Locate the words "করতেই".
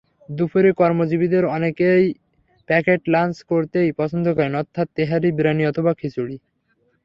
3.43-3.89